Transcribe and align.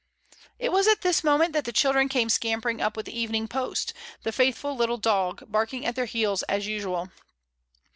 It 0.57 0.71
was 0.71 0.87
at 0.87 1.01
this 1.01 1.23
moment 1.23 1.53
that 1.53 1.63
the 1.63 1.71
children 1.71 2.09
came 2.09 2.27
scampering 2.29 2.81
up 2.81 2.97
with 2.97 3.05
the 3.05 3.15
evening 3.15 3.47
post; 3.47 3.93
the 4.23 4.31
faithful 4.31 4.75
little 4.75 4.97
dog 4.97 5.43
barking 5.51 5.85
at 5.85 5.95
their 5.95 6.05
heels 6.05 6.41
as 6.49 6.65
usual. 6.65 7.11